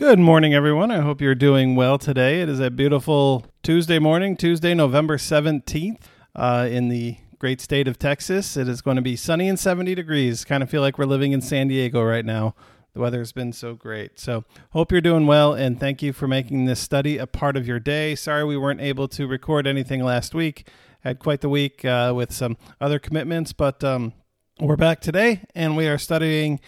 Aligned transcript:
Good 0.00 0.18
morning, 0.18 0.54
everyone. 0.54 0.90
I 0.90 1.00
hope 1.00 1.20
you're 1.20 1.34
doing 1.34 1.76
well 1.76 1.98
today. 1.98 2.40
It 2.40 2.48
is 2.48 2.58
a 2.58 2.70
beautiful 2.70 3.44
Tuesday 3.62 3.98
morning, 3.98 4.34
Tuesday, 4.34 4.72
November 4.72 5.18
17th, 5.18 5.98
uh, 6.34 6.66
in 6.70 6.88
the 6.88 7.18
great 7.38 7.60
state 7.60 7.86
of 7.86 7.98
Texas. 7.98 8.56
It 8.56 8.66
is 8.66 8.80
going 8.80 8.96
to 8.96 9.02
be 9.02 9.14
sunny 9.14 9.46
and 9.46 9.60
70 9.60 9.94
degrees. 9.94 10.42
Kind 10.46 10.62
of 10.62 10.70
feel 10.70 10.80
like 10.80 10.96
we're 10.96 11.04
living 11.04 11.32
in 11.32 11.42
San 11.42 11.68
Diego 11.68 12.02
right 12.02 12.24
now. 12.24 12.54
The 12.94 13.00
weather's 13.00 13.32
been 13.32 13.52
so 13.52 13.74
great. 13.74 14.18
So, 14.18 14.44
hope 14.70 14.90
you're 14.90 15.02
doing 15.02 15.26
well, 15.26 15.52
and 15.52 15.78
thank 15.78 16.00
you 16.00 16.14
for 16.14 16.26
making 16.26 16.64
this 16.64 16.80
study 16.80 17.18
a 17.18 17.26
part 17.26 17.58
of 17.58 17.66
your 17.66 17.78
day. 17.78 18.14
Sorry 18.14 18.42
we 18.42 18.56
weren't 18.56 18.80
able 18.80 19.06
to 19.08 19.26
record 19.26 19.66
anything 19.66 20.02
last 20.02 20.34
week. 20.34 20.66
Had 21.00 21.18
quite 21.18 21.42
the 21.42 21.50
week 21.50 21.84
uh, 21.84 22.14
with 22.16 22.32
some 22.32 22.56
other 22.80 22.98
commitments, 22.98 23.52
but 23.52 23.84
um, 23.84 24.14
we're 24.60 24.76
back 24.76 25.02
today, 25.02 25.42
and 25.54 25.76
we 25.76 25.86
are 25.88 25.98
studying 25.98 26.58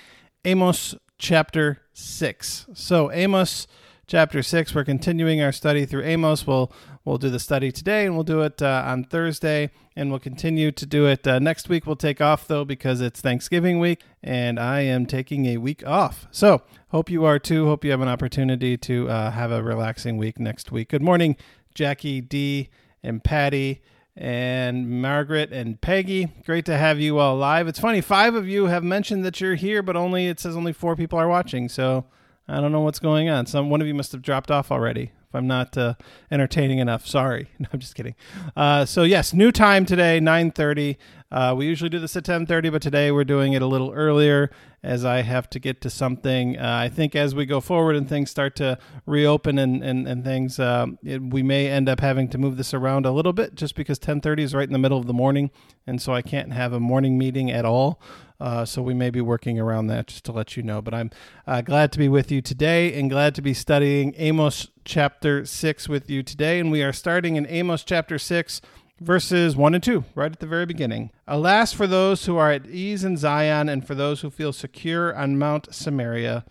Amos 0.44 0.94
chapter 1.16 1.81
6. 1.92 2.66
So, 2.74 3.10
Amos 3.12 3.66
chapter 4.06 4.42
6, 4.42 4.74
we're 4.74 4.84
continuing 4.84 5.40
our 5.40 5.52
study 5.52 5.86
through 5.86 6.04
Amos. 6.04 6.46
We'll 6.46 6.72
we'll 7.04 7.18
do 7.18 7.30
the 7.30 7.40
study 7.40 7.72
today 7.72 8.06
and 8.06 8.14
we'll 8.14 8.24
do 8.24 8.42
it 8.42 8.62
uh, 8.62 8.84
on 8.86 9.04
Thursday 9.04 9.70
and 9.96 10.10
we'll 10.10 10.20
continue 10.20 10.70
to 10.70 10.86
do 10.86 11.06
it 11.06 11.26
uh, 11.26 11.38
next 11.38 11.68
week. 11.68 11.86
We'll 11.86 11.96
take 11.96 12.20
off 12.20 12.46
though 12.46 12.64
because 12.64 13.00
it's 13.00 13.20
Thanksgiving 13.20 13.80
week 13.80 14.02
and 14.22 14.60
I 14.60 14.80
am 14.80 15.06
taking 15.06 15.46
a 15.46 15.56
week 15.56 15.86
off. 15.86 16.26
So, 16.30 16.62
hope 16.88 17.10
you 17.10 17.24
are 17.24 17.38
too. 17.38 17.66
Hope 17.66 17.84
you 17.84 17.90
have 17.90 18.00
an 18.00 18.08
opportunity 18.08 18.76
to 18.76 19.08
uh, 19.08 19.30
have 19.30 19.50
a 19.50 19.62
relaxing 19.62 20.16
week 20.16 20.38
next 20.38 20.70
week. 20.70 20.90
Good 20.90 21.02
morning, 21.02 21.36
Jackie 21.74 22.20
D 22.20 22.68
and 23.02 23.22
Patty 23.24 23.82
and 24.16 25.02
Margaret 25.02 25.52
and 25.52 25.80
Peggy. 25.80 26.28
Great 26.44 26.64
to 26.66 26.76
have 26.76 27.00
you 27.00 27.18
all 27.18 27.36
live. 27.36 27.68
It's 27.68 27.78
funny, 27.78 28.00
five 28.00 28.34
of 28.34 28.48
you 28.48 28.66
have 28.66 28.84
mentioned 28.84 29.24
that 29.24 29.40
you're 29.40 29.54
here, 29.54 29.82
but 29.82 29.96
only 29.96 30.26
it 30.26 30.38
says 30.40 30.56
only 30.56 30.72
four 30.72 30.96
people 30.96 31.18
are 31.18 31.28
watching. 31.28 31.68
So 31.68 32.04
I 32.48 32.60
don't 32.60 32.72
know 32.72 32.80
what's 32.80 32.98
going 32.98 33.28
on. 33.28 33.46
Some 33.46 33.70
one 33.70 33.80
of 33.80 33.86
you 33.86 33.94
must 33.94 34.12
have 34.12 34.22
dropped 34.22 34.50
off 34.50 34.70
already. 34.70 35.12
If 35.28 35.34
I'm 35.34 35.46
not 35.46 35.78
uh, 35.78 35.94
entertaining 36.30 36.78
enough, 36.78 37.06
sorry. 37.06 37.48
No, 37.58 37.68
I'm 37.72 37.80
just 37.80 37.94
kidding. 37.94 38.14
Uh, 38.54 38.84
so 38.84 39.02
yes, 39.02 39.32
new 39.32 39.50
time 39.50 39.86
today, 39.86 40.20
9:30. 40.20 40.96
Uh, 41.32 41.54
we 41.56 41.64
usually 41.64 41.88
do 41.88 41.98
this 41.98 42.14
at 42.14 42.24
10:30, 42.24 42.70
but 42.70 42.82
today 42.82 43.10
we're 43.10 43.24
doing 43.24 43.54
it 43.54 43.62
a 43.62 43.66
little 43.66 43.90
earlier 43.92 44.50
as 44.82 45.02
I 45.02 45.22
have 45.22 45.48
to 45.50 45.58
get 45.58 45.80
to 45.80 45.88
something. 45.88 46.58
Uh, 46.58 46.80
I 46.84 46.90
think 46.90 47.16
as 47.16 47.34
we 47.34 47.46
go 47.46 47.58
forward 47.58 47.96
and 47.96 48.06
things 48.06 48.30
start 48.30 48.54
to 48.56 48.76
reopen 49.06 49.58
and 49.58 49.82
and, 49.82 50.06
and 50.06 50.22
things, 50.24 50.58
um, 50.58 50.98
it, 51.02 51.22
we 51.22 51.42
may 51.42 51.68
end 51.68 51.88
up 51.88 52.00
having 52.00 52.28
to 52.28 52.38
move 52.38 52.58
this 52.58 52.74
around 52.74 53.06
a 53.06 53.10
little 53.10 53.32
bit, 53.32 53.54
just 53.54 53.74
because 53.74 53.98
10:30 53.98 54.42
is 54.42 54.54
right 54.54 54.68
in 54.68 54.74
the 54.74 54.78
middle 54.78 54.98
of 54.98 55.06
the 55.06 55.14
morning, 55.14 55.50
and 55.86 56.02
so 56.02 56.12
I 56.12 56.20
can't 56.20 56.52
have 56.52 56.74
a 56.74 56.80
morning 56.80 57.16
meeting 57.16 57.50
at 57.50 57.64
all. 57.64 57.98
Uh, 58.38 58.64
so 58.64 58.82
we 58.82 58.92
may 58.92 59.08
be 59.08 59.20
working 59.20 59.58
around 59.58 59.86
that 59.86 60.08
just 60.08 60.24
to 60.24 60.32
let 60.32 60.56
you 60.56 60.62
know. 60.62 60.82
But 60.82 60.92
I'm 60.92 61.10
uh, 61.46 61.62
glad 61.62 61.92
to 61.92 61.98
be 61.98 62.08
with 62.08 62.30
you 62.30 62.42
today 62.42 62.92
and 62.98 63.08
glad 63.08 63.36
to 63.36 63.42
be 63.42 63.54
studying 63.54 64.14
Amos 64.18 64.66
chapter 64.84 65.44
6 65.46 65.88
with 65.88 66.10
you 66.10 66.24
today. 66.24 66.58
And 66.58 66.72
we 66.72 66.82
are 66.82 66.92
starting 66.92 67.36
in 67.36 67.46
Amos 67.46 67.84
chapter 67.84 68.18
6, 68.18 68.60
verses 69.00 69.56
1 69.56 69.74
and 69.74 69.82
2, 69.82 70.04
right 70.14 70.32
at 70.32 70.40
the 70.40 70.46
very 70.46 70.66
beginning. 70.66 71.10
Alas 71.26 71.72
for 71.72 71.86
those 71.86 72.26
who 72.26 72.36
are 72.36 72.52
at 72.52 72.66
ease 72.66 73.04
in 73.04 73.16
Zion 73.16 73.68
and 73.68 73.86
for 73.86 73.94
those 73.94 74.20
who 74.20 74.30
feel 74.30 74.52
secure 74.52 75.14
on 75.14 75.38
Mount 75.38 75.74
Samaria, 75.74 76.44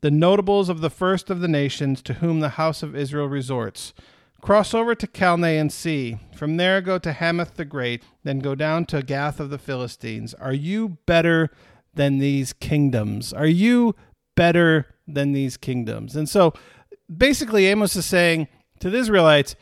the 0.00 0.10
notables 0.10 0.68
of 0.68 0.80
the 0.80 0.90
first 0.90 1.30
of 1.30 1.40
the 1.40 1.48
nations 1.48 2.02
to 2.02 2.14
whom 2.14 2.40
the 2.40 2.50
house 2.50 2.82
of 2.82 2.94
Israel 2.96 3.28
resorts. 3.28 3.92
Cross 4.40 4.72
over 4.72 4.94
to 4.94 5.06
Calneh 5.06 5.60
and 5.60 5.72
see. 5.72 6.18
From 6.34 6.56
there 6.56 6.80
go 6.80 6.98
to 6.98 7.12
Hamath 7.12 7.56
the 7.56 7.64
Great, 7.64 8.04
then 8.22 8.38
go 8.38 8.54
down 8.54 8.84
to 8.86 9.02
Gath 9.02 9.40
of 9.40 9.50
the 9.50 9.58
Philistines. 9.58 10.32
Are 10.34 10.52
you 10.52 10.98
better 11.06 11.50
than 11.94 12.18
these 12.18 12.52
kingdoms? 12.52 13.32
Are 13.32 13.46
you 13.46 13.96
better 14.36 14.86
than 15.08 15.32
these 15.32 15.56
kingdoms? 15.56 16.14
And 16.14 16.28
so 16.28 16.54
basically, 17.14 17.66
Amos 17.66 17.96
is 17.96 18.06
saying 18.06 18.46
to 18.78 18.90
the 18.90 18.98
Israelites, 18.98 19.56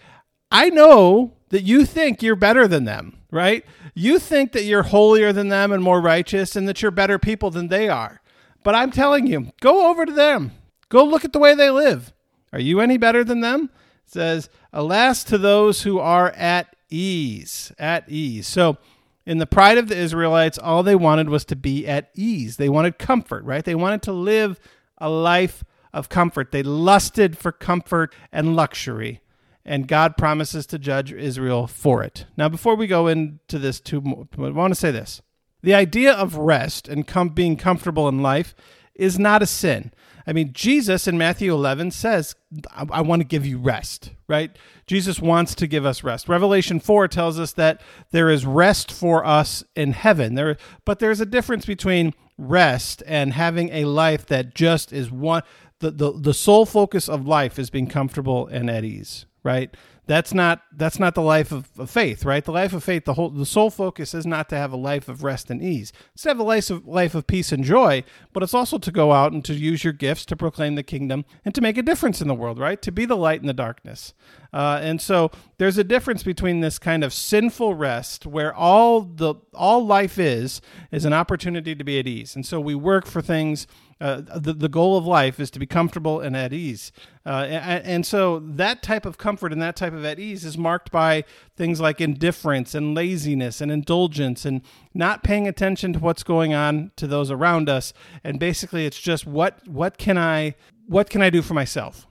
I 0.51 0.69
know 0.69 1.36
that 1.51 1.63
you 1.63 1.85
think 1.85 2.23
you're 2.23 2.37
better 2.37 2.67
than 2.67 2.85
them, 2.85 3.19
right? 3.31 3.65
You 3.95 4.19
think 4.19 4.53
that 4.53 4.65
you're 4.65 4.85
holier 4.85 5.33
than 5.33 5.49
them 5.49 5.73
and 5.73 5.83
more 5.83 6.01
righteous 6.01 6.57
and 6.57 6.69
that 6.69 6.83
you're 6.83 6.91
better 6.91 7.19
people 7.19 7.51
than 7.51 7.69
they 7.69 7.89
are. 7.89 8.21
But 8.63 8.75
I'm 8.75 8.91
telling 8.91 9.27
you, 9.27 9.53
go 9.61 9.91
over 9.91 10.05
to 10.05 10.13
them. 10.13 10.53
Go 10.89 11.05
look 11.05 11.25
at 11.25 11.33
the 11.33 11.39
way 11.39 11.55
they 11.55 11.71
live. 11.71 12.13
Are 12.53 12.61
you 12.61 12.81
any 12.81 12.97
better 12.97 13.23
than 13.23 13.41
them? 13.41 13.71
It 14.07 14.13
says, 14.13 14.49
Alas 14.73 15.25
to 15.25 15.39
those 15.39 15.83
who 15.83 15.99
are 15.99 16.31
at 16.31 16.75
ease, 16.91 17.73
at 17.79 18.09
ease. 18.09 18.47
So, 18.47 18.79
in 19.25 19.39
the 19.39 19.47
pride 19.47 19.77
of 19.77 19.89
the 19.89 19.97
Israelites, 19.97 20.57
all 20.57 20.85
they 20.85 20.95
wanted 20.95 21.29
was 21.29 21.45
to 21.47 21.57
be 21.57 21.87
at 21.87 22.11
ease. 22.15 22.57
They 22.57 22.69
wanted 22.69 22.99
comfort, 22.99 23.45
right? 23.45 23.65
They 23.65 23.75
wanted 23.75 24.03
to 24.03 24.13
live 24.13 24.61
a 24.99 25.11
life 25.11 25.65
of 25.93 26.09
comfort. 26.09 26.53
They 26.53 26.63
lusted 26.63 27.37
for 27.37 27.51
comfort 27.51 28.15
and 28.31 28.55
luxury, 28.55 29.21
and 29.67 29.87
God 29.87 30.17
promises 30.17 30.65
to 30.69 30.79
judge 30.79 31.13
Israel 31.13 31.67
for 31.67 32.03
it. 32.03 32.25
Now, 32.37 32.49
before 32.49 32.75
we 32.75 32.87
go 32.87 33.09
into 33.09 33.59
this 33.59 33.81
too, 33.81 34.27
I 34.39 34.49
want 34.51 34.73
to 34.73 34.81
say 34.81 34.91
this: 34.91 35.21
the 35.63 35.75
idea 35.75 36.15
of 36.15 36.37
rest 36.37 36.89
and 36.89 37.07
com- 37.07 37.31
being 37.31 37.57
comfortable 37.57 38.09
in 38.09 38.23
life 38.23 38.55
is 38.95 39.19
not 39.19 39.43
a 39.43 39.47
sin. 39.47 39.93
I 40.27 40.33
mean, 40.33 40.53
Jesus 40.53 41.07
in 41.07 41.17
Matthew 41.17 41.53
11 41.55 41.93
says, 41.93 42.35
I, 42.75 42.87
I 42.91 43.01
want 43.01 43.21
to 43.21 43.27
give 43.27 43.47
you 43.47 43.59
rest, 43.59 44.13
right? 44.29 44.57
Jesus 44.87 45.21
wants 45.21 45.55
to 45.55 45.67
give 45.67 45.87
us 45.87 46.03
rest. 46.03 46.29
Revelation 46.29 46.81
4 46.81 47.07
tells 47.09 47.39
us 47.39 47.53
that 47.53 47.81
there 48.11 48.29
is 48.29 48.45
rest 48.45 48.91
for 48.91 49.25
us 49.25 49.63
in 49.77 49.93
heaven. 49.93 50.35
There, 50.35 50.57
but 50.85 50.99
there's 50.99 51.21
a 51.21 51.27
difference 51.27 51.65
between 51.65 52.13
rest 52.37 53.03
and 53.07 53.35
having 53.35 53.69
a 53.71 53.85
life 53.85 54.27
that 54.27 54.55
just 54.55 54.93
is 54.93 55.11
one. 55.11 55.43
The, 55.79 55.91
the, 55.91 56.13
the 56.13 56.35
sole 56.35 56.67
focus 56.67 57.09
of 57.09 57.27
life 57.27 57.59
is 57.59 57.71
being 57.71 57.87
comfortable 57.87 58.47
and 58.49 58.69
at 58.69 58.85
ease, 58.85 59.27
right? 59.47 59.75
that's 60.07 60.33
not 60.33 60.63
that's 60.73 60.99
not 61.01 61.15
the 61.15 61.23
life 61.23 61.51
of, 61.51 61.69
of, 61.79 61.91
faith, 61.91 62.25
right? 62.25 62.45
The 62.45 62.53
life 62.53 62.73
of 62.73 62.85
faith, 62.85 63.05
the 63.05 63.15
whole 63.15 63.29
the 63.31 63.45
sole 63.45 63.71
focus 63.71 64.15
is 64.15 64.25
not 64.25 64.49
to 64.51 64.57
have 64.57 64.73
a 64.73 64.77
life 64.77 65.09
of 65.09 65.25
rest 65.25 65.51
and 65.51 65.61
ease. 65.61 65.93
It's 66.15 66.23
to 66.23 66.29
have 66.29 66.39
a 66.39 66.45
life 66.45 66.71
of 66.71 66.87
life 66.87 67.15
of 67.15 67.27
peace 67.27 67.51
and 67.51 67.65
joy, 67.65 68.05
but 68.33 68.43
it's 68.43 68.55
also 68.55 68.79
to 68.79 68.93
go 68.93 69.13
out 69.13 69.33
and 69.33 69.45
to 69.45 69.55
use 69.55 69.83
your 69.83 69.93
gifts 69.93 70.25
to 70.27 70.37
proclaim 70.37 70.77
the 70.77 70.85
kingdom 70.85 71.25
and 71.45 71.55
to 71.57 71.61
make 71.61 71.77
a 71.77 71.83
difference 71.83 72.21
in 72.21 72.29
the 72.29 72.35
world, 72.35 72.59
right? 72.59 72.81
To 72.83 72.93
be 72.93 73.05
the 73.05 73.17
light 73.17 73.41
in 73.41 73.49
the 73.49 73.53
darkness. 73.53 74.15
Uh, 74.53 74.79
and 74.81 75.03
so 75.03 75.33
there's 75.59 75.77
a 75.77 75.85
difference 75.85 76.23
between 76.23 76.61
this 76.61 76.79
kind 76.79 77.03
of 77.03 77.13
sinful 77.13 77.75
rest 77.75 78.27
where 78.27 78.55
all 78.55 79.01
the 79.01 79.35
all 79.55 79.85
life 79.85 80.19
is 80.19 80.61
is 80.93 81.05
an 81.05 81.13
opportunity 81.13 81.75
to 81.75 81.85
be 81.85 81.99
at 81.99 82.07
ease. 82.07 82.37
And 82.37 82.47
so 82.47 82.61
we 82.61 82.77
work 82.77 83.07
for 83.07 83.21
things 83.21 83.67
uh, 83.99 84.21
the, 84.37 84.53
the 84.53 84.69
goal 84.69 84.99
of 84.99 85.07
life 85.07 85.41
is 85.41 85.51
to 85.51 85.59
be 85.59 85.67
comfortable 85.67 86.21
and 86.21 86.37
at 86.37 86.53
ease. 86.53 86.93
Uh, 87.25 87.47
and, 87.49 87.85
and, 87.85 88.07
so 88.07 88.41
that 88.41 88.83
type 88.83 89.07
of 89.07 89.17
comfort 89.17 89.53
and 89.53 89.63
that 89.63 89.75
type 89.75 89.95
of 89.95 90.05
at 90.05 90.19
ease 90.19 90.45
is 90.45 90.59
marked 90.59 90.91
by 90.91 91.25
things 91.57 91.81
like 91.81 91.99
indifference 91.99 92.75
and 92.75 92.95
laziness 92.95 93.61
and 93.63 93.73
indulgence 93.73 94.45
and 94.45 94.61
not 94.93 95.25
paying 95.25 95.49
attention 95.49 95.95
to 95.95 95.99
what's 95.99 96.23
going 96.23 96.53
on 96.53 96.93
to 96.97 97.07
those 97.07 97.31
around 97.31 97.71
us. 97.71 97.95
And 98.23 98.39
basically, 98.39 98.85
it's 98.85 99.01
just 99.01 99.27
what 99.27 99.67
what 99.67 99.97
can 99.97 100.19
I 100.19 100.57
what 100.87 101.09
can 101.09 101.23
I 101.23 101.31
do 101.31 101.41
for 101.41 101.55
myself? 101.55 102.07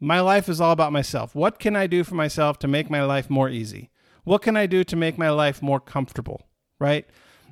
My 0.00 0.20
life 0.20 0.48
is 0.48 0.60
all 0.60 0.72
about 0.72 0.92
myself. 0.92 1.36
What 1.36 1.60
can 1.60 1.76
I 1.76 1.86
do 1.86 2.02
for 2.02 2.16
myself 2.16 2.58
to 2.60 2.68
make 2.68 2.90
my 2.90 3.04
life 3.04 3.30
more 3.30 3.48
easy? 3.48 3.90
What 4.24 4.42
can 4.42 4.56
I 4.56 4.66
do 4.66 4.82
to 4.84 4.96
make 4.96 5.16
my 5.16 5.30
life 5.30 5.62
more 5.62 5.80
comfortable? 5.80 6.48
Right? 6.80 7.06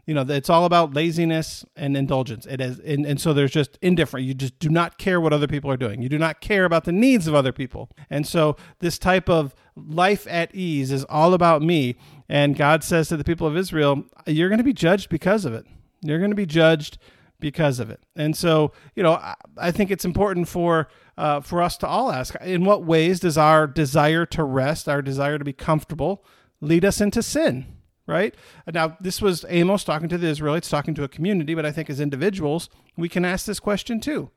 You 0.07 0.15
know 0.15 0.25
it's 0.29 0.49
all 0.49 0.65
about 0.65 0.95
laziness 0.95 1.65
and 1.75 1.97
indulgence. 1.97 2.47
It 2.47 2.61
is 2.61 2.79
and, 2.79 3.05
and 3.05 3.21
so 3.21 3.35
there's 3.35 3.51
just 3.51 3.77
indifferent. 3.83 4.25
You 4.25 4.35
just 4.35 4.59
do 4.61 4.69
not 4.69 4.99
care 4.99 5.21
what 5.21 5.33
other 5.33 5.49
people 5.49 5.71
are 5.71 5.77
doing. 5.77 6.01
You 6.01 6.09
do 6.09 6.19
not 6.19 6.41
care 6.41 6.65
about 6.65 6.85
the 6.85 6.93
needs 6.93 7.27
of 7.27 7.35
other 7.35 7.53
people. 7.53 7.91
And 8.09 8.27
so 8.27 8.57
this 8.79 8.99
type 8.99 9.29
of 9.29 9.55
life 9.75 10.27
at 10.31 10.55
ease 10.55 10.93
is 10.93 11.05
all 11.05 11.35
about 11.35 11.61
me. 11.61 11.97
And 12.29 12.57
god 12.57 12.85
says 12.85 13.09
to 13.09 13.17
the 13.17 13.25
people 13.25 13.47
of 13.47 13.57
israel 13.57 14.05
you're 14.27 14.49
going 14.49 14.59
to 14.59 14.65
be 14.65 14.73
judged 14.73 15.09
because 15.09 15.45
of 15.45 15.53
it. 15.53 15.67
You're 16.03 16.19
going 16.19 16.31
to 16.31 16.37
be 16.37 16.47
judged 16.47 16.99
because 17.41 17.81
of 17.81 17.91
it. 17.91 18.01
And 18.15 18.37
so 18.37 18.73
you 18.95 19.03
know 19.03 19.15
i, 19.15 19.35
I 19.59 19.71
think 19.73 19.91
it's 19.91 20.05
important 20.05 20.49
for 20.49 20.89
uh, 21.19 21.41
for 21.41 21.63
us 21.63 21.77
to 21.79 21.87
all 21.87 22.13
ask 22.13 22.37
in 22.43 22.65
what 22.65 22.85
ways 22.85 23.21
does 23.21 23.37
our 23.37 23.67
desire 23.67 24.25
to 24.27 24.45
rest 24.45 24.89
our 24.89 25.03
desire 25.03 25.39
to 25.39 25.45
be 25.45 25.53
comfortable 25.53 26.25
lead 26.61 26.85
us 26.85 27.01
into 27.01 27.23
sin 27.23 27.76
right? 28.07 28.35
Now, 28.73 28.97
this 29.01 29.21
was 29.21 29.45
Amos 29.49 29.85
talking 29.85 30.09
to 30.09 30.19
the 30.19 30.29
Israelites, 30.29 30.69
talking 30.69 30.95
to 30.95 31.05
a 31.05 31.09
community, 31.09 31.55
but 31.55 31.67
I 31.67 31.73
think 31.73 31.91
as 31.91 32.01
individuals, 32.01 32.69
we 32.97 33.09
can 33.09 33.25
ask 33.25 33.47
this 33.47 33.61
question 33.61 34.01
too. 34.01 34.31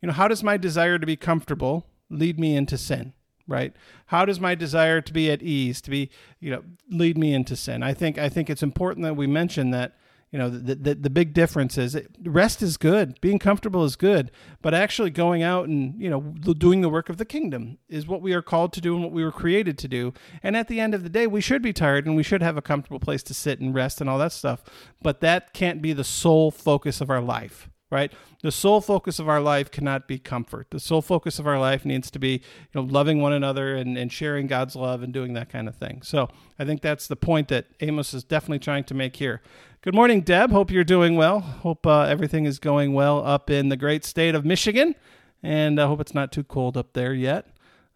You 0.00 0.06
know, 0.08 0.12
how 0.12 0.28
does 0.28 0.42
my 0.42 0.56
desire 0.56 0.98
to 0.98 1.06
be 1.06 1.16
comfortable 1.16 1.86
lead 2.08 2.38
me 2.38 2.56
into 2.56 2.78
sin? 2.78 3.12
Right? 3.46 3.74
How 4.06 4.24
does 4.24 4.38
my 4.38 4.54
desire 4.54 5.00
to 5.00 5.12
be 5.12 5.30
at 5.30 5.42
ease, 5.42 5.80
to 5.82 5.90
be, 5.90 6.10
you 6.38 6.50
know, 6.50 6.62
lead 6.88 7.18
me 7.18 7.34
into 7.34 7.56
sin? 7.56 7.82
I 7.82 7.94
think 7.94 8.16
I 8.16 8.28
think 8.28 8.48
it's 8.48 8.62
important 8.62 9.04
that 9.04 9.16
we 9.16 9.26
mention 9.26 9.70
that 9.70 9.96
you 10.30 10.38
know 10.38 10.48
the, 10.48 10.76
the, 10.76 10.94
the 10.94 11.10
big 11.10 11.34
difference 11.34 11.76
is 11.76 11.96
rest 12.24 12.62
is 12.62 12.76
good. 12.76 13.20
Being 13.20 13.38
comfortable 13.38 13.84
is 13.84 13.96
good. 13.96 14.30
But 14.62 14.74
actually 14.74 15.10
going 15.10 15.42
out 15.42 15.68
and 15.68 16.00
you 16.00 16.08
know 16.08 16.20
doing 16.20 16.82
the 16.82 16.88
work 16.88 17.08
of 17.08 17.16
the 17.16 17.24
kingdom 17.24 17.78
is 17.88 18.06
what 18.06 18.22
we 18.22 18.32
are 18.32 18.42
called 18.42 18.72
to 18.74 18.80
do 18.80 18.94
and 18.94 19.02
what 19.02 19.12
we 19.12 19.24
were 19.24 19.32
created 19.32 19.76
to 19.78 19.88
do. 19.88 20.12
And 20.42 20.56
at 20.56 20.68
the 20.68 20.78
end 20.78 20.94
of 20.94 21.02
the 21.02 21.08
day 21.08 21.26
we 21.26 21.40
should 21.40 21.62
be 21.62 21.72
tired 21.72 22.06
and 22.06 22.14
we 22.14 22.22
should 22.22 22.42
have 22.42 22.56
a 22.56 22.62
comfortable 22.62 23.00
place 23.00 23.22
to 23.24 23.34
sit 23.34 23.60
and 23.60 23.74
rest 23.74 24.00
and 24.00 24.08
all 24.08 24.18
that 24.18 24.32
stuff. 24.32 24.62
But 25.02 25.20
that 25.20 25.52
can't 25.52 25.82
be 25.82 25.92
the 25.92 26.04
sole 26.04 26.50
focus 26.50 27.00
of 27.00 27.10
our 27.10 27.20
life 27.20 27.68
right? 27.90 28.12
The 28.42 28.52
sole 28.52 28.80
focus 28.80 29.18
of 29.18 29.28
our 29.28 29.40
life 29.40 29.70
cannot 29.70 30.06
be 30.06 30.18
comfort. 30.18 30.68
The 30.70 30.80
sole 30.80 31.02
focus 31.02 31.38
of 31.38 31.46
our 31.46 31.58
life 31.58 31.84
needs 31.84 32.10
to 32.12 32.18
be, 32.18 32.32
you 32.32 32.40
know, 32.74 32.82
loving 32.82 33.20
one 33.20 33.32
another 33.32 33.74
and, 33.74 33.98
and 33.98 34.12
sharing 34.12 34.46
God's 34.46 34.76
love 34.76 35.02
and 35.02 35.12
doing 35.12 35.34
that 35.34 35.48
kind 35.48 35.68
of 35.68 35.74
thing. 35.74 36.02
So 36.02 36.28
I 36.58 36.64
think 36.64 36.80
that's 36.80 37.06
the 37.06 37.16
point 37.16 37.48
that 37.48 37.66
Amos 37.80 38.14
is 38.14 38.24
definitely 38.24 38.60
trying 38.60 38.84
to 38.84 38.94
make 38.94 39.16
here. 39.16 39.42
Good 39.82 39.94
morning, 39.94 40.20
Deb. 40.20 40.50
Hope 40.50 40.70
you're 40.70 40.84
doing 40.84 41.16
well. 41.16 41.40
Hope 41.40 41.86
uh, 41.86 42.02
everything 42.02 42.44
is 42.44 42.58
going 42.58 42.92
well 42.92 43.24
up 43.26 43.50
in 43.50 43.70
the 43.70 43.76
great 43.76 44.04
state 44.04 44.34
of 44.34 44.44
Michigan, 44.44 44.94
and 45.42 45.80
I 45.80 45.86
hope 45.86 46.00
it's 46.00 46.14
not 46.14 46.32
too 46.32 46.44
cold 46.44 46.76
up 46.76 46.92
there 46.92 47.14
yet. 47.14 47.46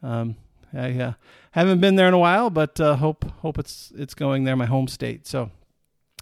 Um, 0.03 0.37
I 0.73 0.99
uh, 0.99 1.13
haven't 1.53 1.81
been 1.81 1.97
there 1.97 2.09
in 2.09 2.15
a 2.15 2.19
while, 2.19 2.51
but 2.51 2.81
uh, 2.81 2.97
hope 2.97 3.31
hope 3.41 3.59
it's 3.59 3.93
it's 3.97 4.15
going 4.15 4.45
there, 4.45 4.57
my 4.57 4.67
home 4.67 4.89
state. 4.89 5.27
So, 5.27 5.51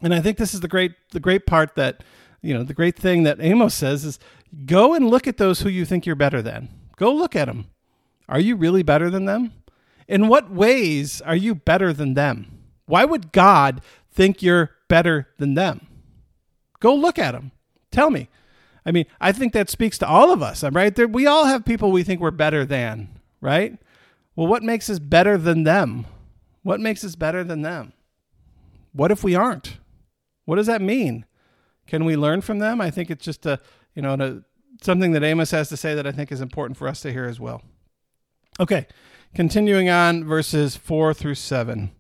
and 0.03 0.13
I 0.13 0.21
think 0.21 0.37
this 0.37 0.53
is 0.53 0.61
the 0.61 0.69
great 0.69 0.93
the 1.13 1.21
great 1.21 1.47
part 1.47 1.77
that 1.77 2.03
you 2.43 2.53
know, 2.53 2.65
the 2.65 2.75
great 2.75 2.99
thing 2.99 3.23
that 3.23 3.41
Amos 3.41 3.75
says 3.75 4.05
is 4.05 4.19
go 4.67 4.95
and 4.95 5.09
look 5.09 5.27
at 5.27 5.37
those 5.37 5.61
who 5.61 5.69
you 5.69 5.85
think 5.85 6.05
you're 6.05 6.17
better 6.17 6.43
than. 6.43 6.69
Go 6.97 7.13
look 7.13 7.35
at 7.37 7.47
them. 7.47 7.67
Are 8.29 8.41
you 8.41 8.57
really 8.57 8.83
better 8.83 9.09
than 9.09 9.25
them? 9.25 9.53
In 10.09 10.29
what 10.29 10.51
ways 10.51 11.21
are 11.21 11.37
you 11.37 11.55
better 11.55 11.93
than 11.93 12.15
them? 12.15 12.59
Why 12.87 13.05
would 13.05 13.33
God 13.33 13.81
think 14.11 14.43
you're 14.43 14.73
better 14.89 15.29
than 15.39 15.55
them? 15.55 15.87
Go 16.81 16.95
look 16.95 17.19
at 17.19 17.33
them. 17.33 17.53
Tell 17.91 18.11
me. 18.11 18.29
I 18.85 18.91
mean, 18.91 19.07
I 19.21 19.31
think 19.31 19.53
that 19.53 19.71
speaks 19.71 19.97
to 19.99 20.07
all 20.09 20.33
of 20.33 20.43
us, 20.43 20.65
right? 20.65 21.11
We 21.11 21.27
all 21.27 21.45
have 21.45 21.65
people 21.65 21.93
we 21.93 22.03
think 22.03 22.21
we're 22.21 22.33
better 22.33 22.65
than, 22.65 23.21
right? 23.41 23.79
Well, 24.35 24.49
what 24.49 24.65
makes 24.65 24.91
us 24.91 24.99
better 24.99 25.39
than 25.39 25.63
them? 25.63 26.07
What 26.63 26.81
makes 26.81 27.05
us 27.05 27.15
better 27.15 27.45
than 27.45 27.63
them? 27.63 27.93
What 28.93 29.13
if 29.13 29.23
we 29.23 29.37
aren't? 29.37 29.79
What 30.45 30.57
does 30.57 30.67
that 30.67 30.83
mean? 30.83 31.25
Can 31.87 32.05
we 32.05 32.17
learn 32.17 32.41
from 32.41 32.59
them? 32.59 32.81
I 32.81 32.91
think 32.91 33.11
it's 33.11 33.25
just 33.25 33.47
a 33.47 33.61
you 33.95 34.03
know 34.03 34.15
a, 34.15 34.43
something 34.83 35.13
that 35.13 35.23
Amos 35.23 35.51
has 35.51 35.69
to 35.69 35.77
say 35.77 35.95
that 35.95 36.07
I 36.07 36.13
think 36.13 36.33
is 36.33 36.41
important 36.41 36.77
for 36.77 36.89
us 36.89 37.01
to 37.03 37.13
hear 37.13 37.25
as 37.25 37.41
well. 37.41 37.63
Okay, 38.61 38.87
continuing 39.35 39.89
on 39.89 40.25
verses 40.25 40.77
four 40.77 41.15
through 41.15 41.37
seven. 41.37 41.93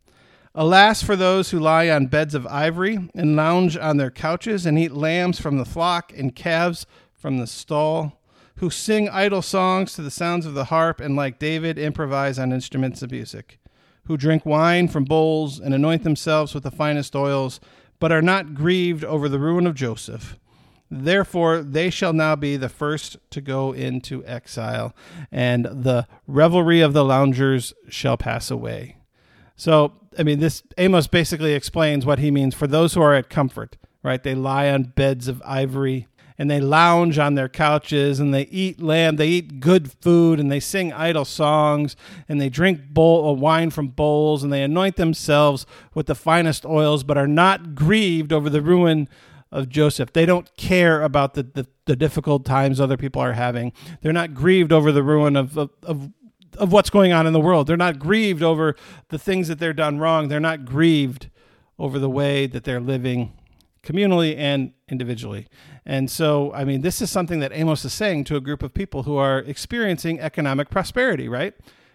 Alas 0.54 1.02
for 1.02 1.16
those 1.16 1.50
who 1.50 1.58
lie 1.58 1.88
on 1.88 2.08
beds 2.08 2.34
of 2.34 2.46
ivory 2.46 3.08
and 3.14 3.36
lounge 3.36 3.74
on 3.74 3.96
their 3.96 4.10
couches 4.10 4.66
and 4.66 4.78
eat 4.78 4.92
lambs 4.92 5.40
from 5.40 5.56
the 5.56 5.64
flock 5.64 6.12
and 6.14 6.36
calves 6.36 6.84
from 7.14 7.38
the 7.38 7.46
stall, 7.46 8.20
who 8.56 8.68
sing 8.68 9.08
idle 9.08 9.40
songs 9.40 9.94
to 9.94 10.02
the 10.02 10.10
sounds 10.10 10.44
of 10.44 10.52
the 10.52 10.64
harp 10.66 11.00
and, 11.00 11.16
like 11.16 11.38
David, 11.38 11.78
improvise 11.78 12.38
on 12.38 12.52
instruments 12.52 13.00
of 13.00 13.10
music, 13.10 13.60
who 14.04 14.18
drink 14.18 14.44
wine 14.44 14.88
from 14.88 15.04
bowls 15.04 15.58
and 15.58 15.72
anoint 15.72 16.02
themselves 16.04 16.52
with 16.52 16.64
the 16.64 16.70
finest 16.70 17.16
oils 17.16 17.58
but 18.02 18.10
are 18.10 18.20
not 18.20 18.52
grieved 18.52 19.04
over 19.04 19.28
the 19.28 19.38
ruin 19.38 19.64
of 19.64 19.76
Joseph. 19.76 20.36
Therefore, 20.90 21.62
they 21.62 21.88
shall 21.88 22.12
now 22.12 22.34
be 22.34 22.56
the 22.56 22.68
first 22.68 23.16
to 23.30 23.40
go 23.40 23.70
into 23.70 24.26
exile, 24.26 24.92
and 25.30 25.66
the 25.66 26.08
revelry 26.26 26.80
of 26.80 26.94
the 26.94 27.04
loungers 27.04 27.72
shall 27.88 28.16
pass 28.16 28.50
away. 28.50 28.96
So, 29.54 29.92
I 30.18 30.24
mean, 30.24 30.40
this 30.40 30.64
Amos 30.78 31.06
basically 31.06 31.52
explains 31.52 32.04
what 32.04 32.18
he 32.18 32.32
means 32.32 32.56
for 32.56 32.66
those 32.66 32.94
who 32.94 33.02
are 33.02 33.14
at 33.14 33.30
comfort, 33.30 33.76
right? 34.02 34.20
They 34.20 34.34
lie 34.34 34.68
on 34.68 34.92
beds 34.96 35.28
of 35.28 35.40
ivory 35.44 36.08
and 36.38 36.50
they 36.50 36.60
lounge 36.60 37.18
on 37.18 37.34
their 37.34 37.48
couches 37.48 38.20
and 38.20 38.32
they 38.32 38.42
eat 38.42 38.80
lamb, 38.80 39.16
they 39.16 39.28
eat 39.28 39.60
good 39.60 39.92
food 39.92 40.40
and 40.40 40.50
they 40.50 40.60
sing 40.60 40.92
idle 40.92 41.24
songs 41.24 41.96
and 42.28 42.40
they 42.40 42.48
drink 42.48 42.88
bowl, 42.90 43.28
uh, 43.28 43.32
wine 43.32 43.70
from 43.70 43.88
bowls 43.88 44.42
and 44.42 44.52
they 44.52 44.62
anoint 44.62 44.96
themselves 44.96 45.66
with 45.94 46.06
the 46.06 46.14
finest 46.14 46.64
oils, 46.64 47.04
but 47.04 47.18
are 47.18 47.28
not 47.28 47.74
grieved 47.74 48.32
over 48.32 48.48
the 48.48 48.62
ruin 48.62 49.08
of 49.50 49.68
Joseph. 49.68 50.12
They 50.12 50.26
don't 50.26 50.54
care 50.56 51.02
about 51.02 51.34
the, 51.34 51.42
the, 51.42 51.66
the 51.84 51.96
difficult 51.96 52.44
times 52.44 52.80
other 52.80 52.96
people 52.96 53.20
are 53.20 53.34
having. 53.34 53.72
They're 54.00 54.12
not 54.12 54.34
grieved 54.34 54.72
over 54.72 54.92
the 54.92 55.02
ruin 55.02 55.36
of, 55.36 55.56
of, 55.58 55.70
of 55.82 56.10
of 56.58 56.70
what's 56.70 56.90
going 56.90 57.12
on 57.12 57.26
in 57.26 57.32
the 57.32 57.40
world. 57.40 57.66
They're 57.66 57.76
not 57.76 57.98
grieved 57.98 58.42
over 58.42 58.76
the 59.08 59.18
things 59.18 59.48
that 59.48 59.58
they're 59.58 59.72
done 59.72 59.98
wrong. 59.98 60.28
They're 60.28 60.38
not 60.38 60.66
grieved 60.66 61.30
over 61.78 61.98
the 61.98 62.10
way 62.10 62.46
that 62.46 62.64
they're 62.64 62.80
living 62.80 63.32
communally 63.82 64.36
and 64.36 64.72
individually. 64.88 65.48
And 65.84 66.10
so, 66.10 66.52
I 66.52 66.64
mean, 66.64 66.82
this 66.82 67.02
is 67.02 67.10
something 67.10 67.40
that 67.40 67.52
Amos 67.52 67.84
is 67.84 67.92
saying 67.92 68.24
to 68.24 68.36
a 68.36 68.40
group 68.40 68.62
of 68.62 68.72
people 68.72 69.02
who 69.02 69.16
are 69.16 69.40
experiencing 69.40 70.20
economic 70.20 70.70
prosperity, 70.70 71.28
right? 71.28 71.54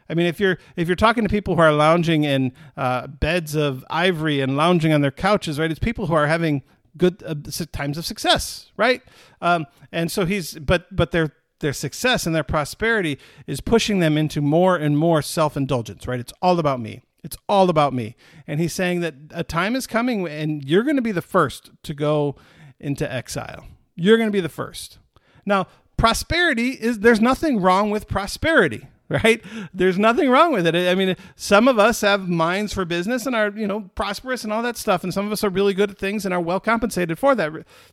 I 0.10 0.14
mean, 0.14 0.26
if 0.26 0.40
you're 0.40 0.58
if 0.76 0.88
you're 0.88 0.96
talking 0.96 1.24
to 1.24 1.30
people 1.30 1.56
who 1.56 1.62
are 1.62 1.74
lounging 1.74 2.24
in 2.24 2.54
uh, 2.76 3.08
beds 3.08 3.56
of 3.56 3.86
ivory 3.90 4.42
and 4.42 4.56
lounging 4.56 4.94
on 4.94 5.02
their 5.02 5.12
couches, 5.12 5.60
right? 5.60 5.70
It's 5.70 5.80
people 5.80 6.08
who 6.08 6.14
are 6.14 6.28
having 6.28 6.64
good 6.98 7.22
uh, 7.26 7.36
times 7.72 7.98
of 7.98 8.06
success, 8.06 8.72
right? 8.78 9.02
Um, 9.42 9.66
and 9.92 10.12
so 10.12 10.26
he's 10.26 10.54
but 10.54 10.94
but 10.96 11.12
their 11.12 11.34
their 11.60 11.74
success 11.74 12.26
and 12.26 12.36
their 12.36 12.44
prosperity 12.44 13.18
is 13.48 13.62
pushing 13.62 14.00
them 14.00 14.18
into 14.18 14.42
more 14.42 14.76
and 14.76 14.98
more 14.98 15.22
self 15.22 15.58
indulgence, 15.58 16.08
right? 16.08 16.20
It's 16.20 16.34
all 16.42 16.60
about 16.60 16.80
me. 16.80 17.02
It's 17.28 17.38
all 17.50 17.70
about 17.70 17.94
me. 17.94 18.16
And 18.48 18.62
he's 18.62 18.72
saying 18.72 19.02
that 19.02 19.16
a 19.32 19.44
time 19.44 19.76
is 19.76 19.86
coming 19.86 20.26
and 20.30 20.64
you're 20.64 20.84
going 20.84 20.96
to 20.96 21.02
be 21.02 21.12
the 21.12 21.22
first 21.22 21.72
to 21.84 21.94
go 21.94 22.38
into 22.80 23.12
exile. 23.12 23.66
You're 23.98 24.16
going 24.16 24.30
to 24.30 24.34
be 24.34 24.40
the 24.40 24.48
first. 24.48 24.98
Now, 25.46 25.68
prosperity 25.98 26.70
is 26.70 27.00
there's 27.00 27.20
nothing 27.20 27.60
wrong 27.60 27.92
with 27.92 28.08
prosperity, 28.08 28.88
right? 29.24 29.44
There's 29.74 29.98
nothing 29.98 30.30
wrong 30.30 30.52
with 30.52 30.68
it. 30.68 30.76
I 30.76 30.96
mean, 30.96 31.16
some 31.36 31.68
of 31.68 31.80
us 31.80 32.02
have 32.02 32.28
minds 32.28 32.74
for 32.74 32.86
business 32.86 33.26
and 33.26 33.36
are, 33.36 33.50
you 33.50 33.68
know, 33.68 33.90
prosperous 33.96 34.44
and 34.44 34.52
all 34.52 34.64
that 34.64 34.78
stuff 34.78 35.04
and 35.04 35.14
some 35.14 35.26
of 35.26 35.32
us 35.32 35.44
are 35.44 35.50
really 35.50 35.74
good 35.74 35.92
at 35.92 35.98
things 35.98 36.26
and 36.26 36.34
are 36.34 36.42
well 36.42 36.60
compensated 36.60 37.18
for 37.18 37.36
that. 37.36 37.52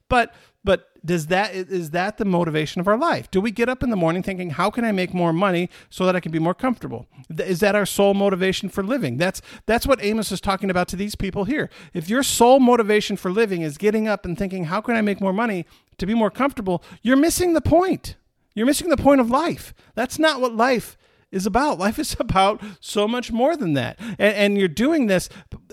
But 0.09 0.35
but 0.65 0.89
does 1.05 1.27
that 1.27 1.55
is 1.55 1.91
that 1.91 2.17
the 2.17 2.25
motivation 2.25 2.81
of 2.81 2.89
our 2.89 2.97
life? 2.97 3.31
Do 3.31 3.41
we 3.41 3.51
get 3.51 3.69
up 3.69 3.83
in 3.83 3.91
the 3.91 3.97
morning 3.97 4.23
thinking, 4.23 4.51
"How 4.51 4.71
can 4.71 4.85
I 4.85 4.93
make 4.93 5.13
more 5.13 5.33
money 5.33 5.69
so 5.91 6.07
that 6.07 6.17
I 6.17 6.21
can 6.21 6.33
be 6.33 6.39
more 6.39 6.55
comfortable?" 6.55 7.07
Is 7.39 7.61
that 7.61 7.75
our 7.75 7.85
sole 7.85 8.15
motivation 8.15 8.71
for 8.71 8.83
living? 8.83 9.19
That's 9.19 9.43
that's 9.67 9.87
what 9.87 10.03
Amos 10.03 10.33
is 10.33 10.41
talking 10.41 10.71
about 10.71 10.89
to 10.89 10.97
these 10.97 11.15
people 11.15 11.45
here. 11.45 11.69
If 11.93 12.09
your 12.09 12.23
sole 12.23 12.61
motivation 12.61 13.17
for 13.17 13.31
living 13.31 13.61
is 13.61 13.77
getting 13.77 14.09
up 14.09 14.25
and 14.25 14.39
thinking, 14.39 14.65
"How 14.65 14.81
can 14.81 14.97
I 14.97 15.03
make 15.03 15.21
more 15.21 15.35
money 15.35 15.67
to 15.99 16.07
be 16.07 16.15
more 16.15 16.31
comfortable?" 16.31 16.83
You're 17.03 17.17
missing 17.17 17.53
the 17.53 17.61
point. 17.61 18.17
You're 18.55 18.67
missing 18.67 18.89
the 18.89 18.97
point 18.97 19.21
of 19.21 19.31
life. 19.31 19.75
That's 19.95 20.19
not 20.19 20.41
what 20.41 20.55
life 20.55 20.97
is 21.35 21.47
about. 21.47 21.79
Life 21.85 21.99
is 21.99 22.17
about 22.19 22.63
so 22.81 23.09
much 23.09 23.33
more 23.33 23.57
than 23.57 23.75
that. 23.75 23.99
And, 24.01 24.35
and, 24.37 24.59
you're 24.59 24.69
doing 24.69 25.09
this, 25.09 25.29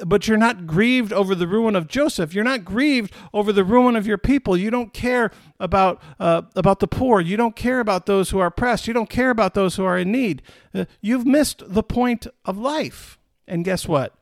but 0.05 0.27
you're 0.27 0.37
not 0.37 0.65
grieved 0.65 1.13
over 1.13 1.35
the 1.35 1.47
ruin 1.47 1.75
of 1.75 1.87
Joseph. 1.87 2.33
You're 2.33 2.43
not 2.43 2.65
grieved 2.65 3.13
over 3.31 3.53
the 3.53 3.63
ruin 3.63 3.95
of 3.95 4.07
your 4.07 4.17
people. 4.17 4.57
You 4.57 4.71
don't 4.71 4.91
care 4.91 5.31
about 5.59 6.01
uh, 6.19 6.41
about 6.55 6.79
the 6.79 6.87
poor. 6.87 7.21
You 7.21 7.37
don't 7.37 7.55
care 7.55 7.79
about 7.79 8.07
those 8.07 8.31
who 8.31 8.39
are 8.39 8.47
oppressed. 8.47 8.87
You 8.87 8.93
don't 8.93 9.09
care 9.09 9.29
about 9.29 9.53
those 9.53 9.75
who 9.75 9.85
are 9.85 9.97
in 9.97 10.11
need. 10.11 10.41
Uh, 10.73 10.85
you've 10.99 11.27
missed 11.27 11.63
the 11.65 11.83
point 11.83 12.25
of 12.43 12.57
life. 12.57 13.19
And 13.47 13.63
guess 13.63 13.87
what? 13.87 14.15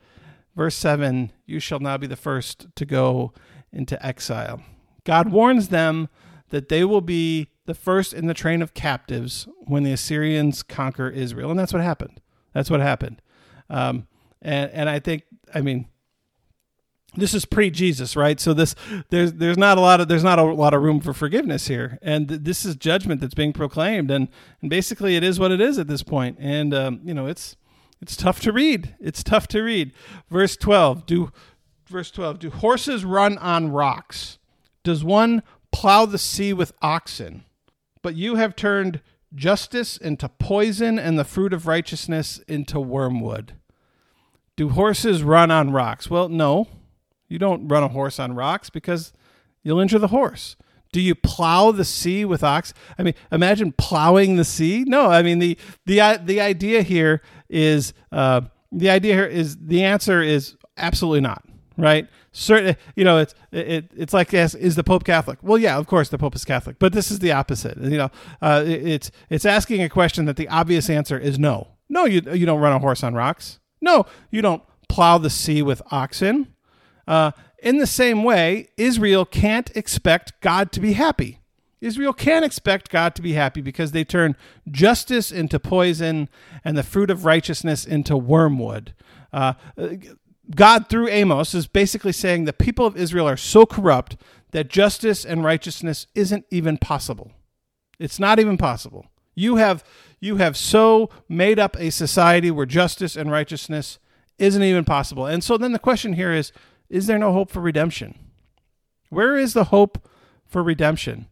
Verse 0.56 0.76
7 0.76 1.32
You 1.46 1.60
shall 1.60 1.80
now 1.80 1.98
be 1.98 2.08
the 2.08 2.18
first 2.18 2.68
to 2.76 2.86
go 2.86 3.34
into 3.72 4.04
exile. 4.06 4.62
God 5.06 5.32
warns 5.32 5.70
them 5.70 6.10
that 6.50 6.70
they 6.70 6.84
will 6.84 7.02
be 7.02 7.50
the 7.70 7.76
first 7.76 8.16
in 8.16 8.26
the 8.26 8.34
train 8.34 8.64
of 8.64 8.74
captives 8.74 9.48
when 9.60 9.84
the 9.84 9.94
Assyrians 9.94 10.64
conquer 10.64 11.08
Israel, 11.08 11.52
and 11.52 11.60
that's 11.60 11.72
what 11.72 11.84
happened. 11.84 12.20
That's 12.52 12.72
what 12.72 12.80
happened. 12.80 13.22
Um, 13.70 14.08
and 14.42 14.72
and 14.72 14.90
I 14.90 14.98
think 14.98 15.26
I 15.54 15.62
mean 15.62 15.88
this 17.16 17.36
is 17.36 17.46
pre-Jesus, 17.46 18.16
right? 18.16 18.40
So 18.40 18.56
this 18.56 18.74
there's 19.10 19.34
there's 19.34 19.58
not 19.58 19.78
a 19.78 19.82
lot 19.82 20.02
of 20.02 20.08
there's 20.08 20.24
not 20.24 20.40
a 20.40 20.44
lot 20.44 20.74
of 20.74 20.82
room 20.82 21.00
for 21.00 21.14
forgiveness 21.14 21.68
here, 21.68 22.00
and 22.02 22.28
th- 22.28 22.42
this 22.42 22.66
is 22.66 22.76
judgment 22.76 23.22
that's 23.22 23.36
being 23.36 23.54
proclaimed, 23.54 24.10
and 24.10 24.30
and 24.62 24.70
basically 24.72 25.16
it 25.16 25.24
is 25.24 25.40
what 25.40 25.52
it 25.52 25.62
is 25.62 25.78
at 25.78 25.88
this 25.88 26.02
point, 26.02 26.38
and 26.40 26.74
um, 26.74 27.02
you 27.04 27.14
know 27.14 27.28
it's 27.28 27.56
it's 28.02 28.16
tough 28.16 28.40
to 28.42 28.52
read. 28.52 28.96
It's 29.00 29.24
tough 29.24 29.48
to 29.50 29.62
read. 29.62 29.94
Verse 30.28 30.58
twelve. 30.58 31.06
Do 31.06 31.32
verse 31.86 32.10
twelve. 32.10 32.40
Do 32.40 32.50
horses 32.50 33.06
run 33.06 33.38
on 33.38 33.72
rocks? 33.72 34.40
Does 34.84 35.04
one 35.04 35.44
plow 35.72 36.08
the 36.08 36.18
sea 36.18 36.52
with 36.52 36.74
oxen? 36.82 37.44
But 38.02 38.16
you 38.16 38.36
have 38.36 38.56
turned 38.56 39.02
justice 39.36 39.98
into 39.98 40.30
poison 40.30 40.98
and 40.98 41.20
the 41.20 41.24
fruit 41.24 41.54
of 41.54 41.68
righteousness 41.68 42.40
into 42.48 42.80
wormwood. 42.80 43.54
Do 44.56 44.70
horses 44.70 45.24
run 45.24 45.52
on 45.52 45.72
rocks? 45.72 46.10
Well, 46.10 46.30
no. 46.30 46.68
You 47.28 47.40
don't 47.40 47.68
run 47.68 47.84
a 47.84 47.90
horse 47.90 48.20
on 48.20 48.36
rocks 48.36 48.70
because 48.70 49.14
you'll 49.64 49.80
injure 49.80 50.00
the 50.00 50.08
horse. 50.08 50.56
Do 50.92 51.00
you 51.00 51.14
plow 51.14 51.72
the 51.72 51.86
sea 51.86 52.26
with 52.26 52.44
ox? 52.44 52.74
I 52.98 53.04
mean, 53.04 53.14
imagine 53.32 53.74
plowing 53.78 54.38
the 54.38 54.44
sea. 54.44 54.84
No, 54.88 55.06
I 55.08 55.22
mean 55.22 55.38
the 55.38 55.58
the 55.86 56.20
the 56.24 56.42
idea 56.42 56.82
here 56.82 57.22
is 57.48 57.94
uh, 58.12 58.42
the 58.72 58.90
idea 58.90 59.14
here 59.14 59.26
is 59.26 59.56
the 59.58 59.84
answer 59.84 60.24
is 60.24 60.56
absolutely 60.78 61.22
not 61.22 61.44
right? 61.80 62.08
Certain, 62.32 62.76
you 62.96 63.04
know, 63.04 63.18
it's 63.18 63.34
it, 63.52 63.92
it's 63.96 64.14
like 64.14 64.32
yes, 64.32 64.54
is 64.54 64.76
the 64.76 64.84
Pope 64.84 65.04
Catholic? 65.04 65.40
Well, 65.42 65.58
yeah, 65.58 65.78
of 65.78 65.88
course 65.88 66.10
the 66.10 66.18
Pope 66.18 66.36
is 66.36 66.46
Catholic, 66.46 66.78
but 66.80 66.94
this 66.94 67.12
is 67.12 67.20
the 67.20 67.32
opposite. 67.32 67.78
You 67.78 67.98
know, 67.98 68.10
uh, 68.42 68.64
it, 68.66 68.88
it's 68.88 69.12
it's 69.30 69.46
asking 69.46 69.82
a 69.82 69.90
question 69.90 70.26
that 70.26 70.36
the 70.36 70.48
obvious 70.50 70.90
answer 70.90 71.18
is 71.18 71.40
no. 71.40 71.70
No, 71.90 72.06
you 72.06 72.22
you 72.34 72.46
don't 72.46 72.60
run 72.60 72.74
a 72.74 72.80
horse 72.80 73.04
on 73.04 73.14
rocks. 73.14 73.60
No, 73.82 74.06
you 74.30 74.42
don't 74.42 74.62
plow 74.88 75.18
the 75.18 75.30
sea 75.30 75.62
with 75.62 75.82
oxen. 75.92 76.54
Uh, 77.08 77.32
in 77.62 77.78
the 77.78 77.88
same 77.88 78.24
way, 78.24 78.70
Israel 78.78 79.26
can't 79.26 79.76
expect 79.76 80.40
God 80.42 80.72
to 80.74 80.80
be 80.80 80.94
happy. 80.94 81.40
Israel 81.82 82.14
can't 82.14 82.44
expect 82.44 82.90
God 82.90 83.16
to 83.16 83.22
be 83.22 83.34
happy 83.34 83.62
because 83.62 83.92
they 83.92 84.04
turn 84.04 84.36
justice 84.70 85.32
into 85.32 85.60
poison 85.60 86.30
and 86.64 86.78
the 86.78 86.84
fruit 86.84 87.10
of 87.10 87.26
righteousness 87.26 87.86
into 87.86 88.18
wormwood. 88.18 88.94
Uh, 89.32 89.54
God, 90.56 90.90
through 90.90 91.10
Amos, 91.10 91.54
is 91.54 91.68
basically 91.68 92.12
saying 92.12 92.46
the 92.46 92.54
people 92.54 92.86
of 92.86 92.98
Israel 92.98 93.28
are 93.28 93.38
so 93.38 93.66
corrupt 93.66 94.18
that 94.52 94.70
justice 94.70 95.26
and 95.26 95.44
righteousness 95.44 96.08
isn't 96.16 96.46
even 96.50 96.78
possible. 96.78 97.32
It's 98.00 98.20
not 98.20 98.40
even 98.40 98.58
possible. 98.58 99.06
You 99.36 99.58
have 99.58 99.84
you 100.20 100.38
have 100.38 100.58
so 100.58 101.10
made 101.30 101.60
up 101.60 101.78
a 101.80 101.92
society 101.92 102.52
where 102.52 102.66
justice 102.66 103.16
and 103.16 103.32
righteousness 103.32 104.00
isn't 104.38 104.64
even 104.64 104.84
possible. 104.84 105.26
And 105.26 105.44
so 105.44 105.58
then 105.58 105.72
the 105.72 105.80
question 105.80 106.14
here 106.14 106.34
is 106.34 106.52
is 106.90 107.08
there 107.08 107.20
no 107.20 107.32
hope 107.32 107.52
for 107.52 107.62
redemption? 107.62 108.18
Where 109.10 109.38
is 109.38 109.54
the 109.54 109.66
hope 109.66 110.08
for 110.46 110.64
redemption? 110.64 111.28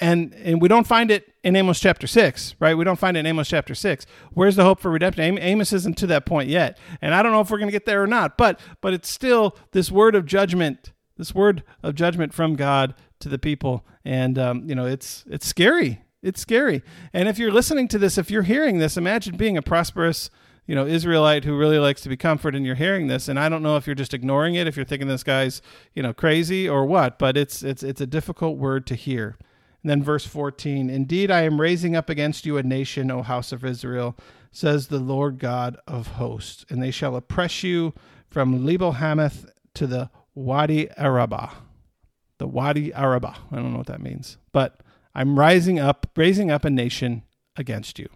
And 0.00 0.34
and 0.34 0.60
we 0.62 0.68
don't 0.68 0.86
find 0.86 1.10
it 1.10 1.32
in 1.42 1.56
Amos 1.56 1.78
chapter 1.80 2.06
6, 2.06 2.54
right? 2.58 2.76
We 2.76 2.84
don't 2.84 2.98
find 2.98 3.16
it 3.16 3.20
in 3.20 3.26
Amos 3.26 3.48
chapter 3.48 3.74
6. 3.74 4.06
Where's 4.32 4.56
the 4.56 4.64
hope 4.64 4.80
for 4.80 4.90
redemption? 4.90 5.38
Amos 5.38 5.72
isn't 5.72 5.96
to 5.98 6.06
that 6.08 6.26
point 6.26 6.48
yet. 6.48 6.78
And 7.00 7.14
I 7.14 7.22
don't 7.22 7.32
know 7.32 7.40
if 7.40 7.50
we're 7.50 7.58
going 7.58 7.68
to 7.68 7.72
get 7.72 7.86
there 7.86 8.02
or 8.02 8.06
not, 8.06 8.36
but 8.38 8.58
but 8.80 8.94
it's 8.94 9.10
still 9.10 9.56
this 9.72 9.90
word 9.90 10.14
of 10.14 10.26
judgment, 10.26 10.92
this 11.16 11.34
word 11.34 11.62
of 11.82 11.94
judgment 11.94 12.34
from 12.34 12.56
God 12.56 12.94
to 13.20 13.28
the 13.28 13.38
people. 13.38 13.86
And 14.04 14.38
um, 14.38 14.68
you 14.68 14.74
know, 14.74 14.86
it's 14.86 15.24
it's 15.28 15.46
scary. 15.46 16.02
It's 16.22 16.40
scary. 16.40 16.82
And 17.12 17.28
if 17.28 17.38
you're 17.38 17.52
listening 17.52 17.88
to 17.88 17.98
this, 17.98 18.18
if 18.18 18.30
you're 18.30 18.42
hearing 18.42 18.78
this, 18.78 18.96
imagine 18.96 19.36
being 19.36 19.56
a 19.56 19.62
prosperous 19.62 20.30
you 20.66 20.74
know 20.74 20.86
Israelite 20.86 21.44
who 21.44 21.56
really 21.58 21.78
likes 21.78 22.00
to 22.02 22.08
be 22.08 22.16
comforted 22.16 22.56
and 22.56 22.64
you're 22.64 22.76
hearing 22.76 23.08
this 23.08 23.26
and 23.26 23.40
I 23.40 23.48
don't 23.48 23.62
know 23.62 23.76
if 23.76 23.88
you're 23.88 23.96
just 23.96 24.14
ignoring 24.14 24.54
it 24.54 24.68
if 24.68 24.76
you're 24.76 24.84
thinking 24.84 25.08
this 25.08 25.24
guy's 25.24 25.60
you 25.94 26.02
know 26.02 26.12
crazy 26.12 26.68
or 26.68 26.86
what 26.86 27.18
but 27.18 27.36
it's 27.36 27.64
it's 27.64 27.82
it's 27.82 28.00
a 28.00 28.06
difficult 28.06 28.56
word 28.56 28.86
to 28.86 28.94
hear 28.94 29.36
and 29.82 29.90
then 29.90 30.02
verse 30.02 30.26
14 30.26 30.90
Indeed 30.90 31.30
I 31.30 31.42
am 31.42 31.60
raising 31.60 31.96
up 31.96 32.08
against 32.08 32.46
you 32.46 32.56
a 32.56 32.62
nation 32.62 33.10
O 33.10 33.22
house 33.22 33.52
of 33.52 33.64
Israel 33.64 34.16
says 34.52 34.88
the 34.88 34.98
Lord 34.98 35.38
God 35.38 35.78
of 35.86 36.08
hosts. 36.08 36.66
And 36.68 36.82
they 36.82 36.90
shall 36.90 37.16
oppress 37.16 37.62
you 37.62 37.94
from 38.28 38.64
Lebo 38.66 38.90
Hamath 38.90 39.46
to 39.74 39.86
the 39.86 40.10
Wadi 40.34 40.90
Araba 40.96 41.52
the 42.38 42.46
Wadi 42.46 42.92
Araba 42.94 43.36
I 43.52 43.56
don't 43.56 43.72
know 43.72 43.78
what 43.78 43.86
that 43.86 44.00
means. 44.00 44.38
But 44.52 44.80
I'm 45.14 45.38
rising 45.38 45.78
up 45.78 46.06
raising 46.16 46.50
up 46.50 46.64
a 46.64 46.70
nation 46.70 47.22
against 47.56 47.98
you 47.98 48.08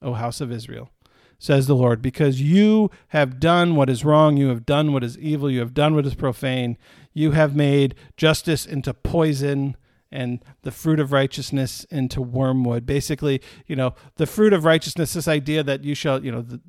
O 0.00 0.14
house 0.14 0.40
of 0.40 0.52
Israel 0.52 0.90
says 1.38 1.66
the 1.66 1.74
Lord, 1.74 2.00
because 2.00 2.40
you 2.40 2.88
have 3.08 3.40
done 3.40 3.74
what 3.74 3.90
is 3.90 4.04
wrong, 4.04 4.36
you 4.36 4.46
have 4.46 4.64
done 4.64 4.92
what 4.92 5.02
is 5.02 5.18
evil, 5.18 5.50
you 5.50 5.58
have 5.58 5.74
done 5.74 5.92
what 5.92 6.06
is 6.06 6.14
profane, 6.14 6.78
you 7.12 7.32
have 7.32 7.56
made 7.56 7.96
justice 8.16 8.64
into 8.64 8.94
poison 8.94 9.76
and 10.12 10.44
the 10.62 10.70
fruit 10.70 11.00
of 11.00 11.12
righteousness 11.12 11.84
into 11.90 12.20
wormwood. 12.20 12.86
Basically, 12.86 13.40
you 13.66 13.76
know, 13.76 13.94
the 14.16 14.26
fruit 14.26 14.52
of 14.52 14.64
righteousness, 14.64 15.14
this 15.14 15.28
idea 15.28 15.62
that 15.62 15.84
you 15.84 15.94
shall, 15.94 16.24
you 16.24 16.30
know, 16.30 16.42
the, 16.42 16.60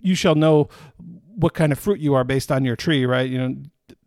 you 0.00 0.14
shall 0.14 0.34
know 0.34 0.68
what 1.34 1.54
kind 1.54 1.72
of 1.72 1.78
fruit 1.78 2.00
you 2.00 2.14
are 2.14 2.24
based 2.24 2.50
on 2.50 2.64
your 2.64 2.76
tree, 2.76 3.06
right? 3.06 3.28
You 3.28 3.38
know, 3.38 3.56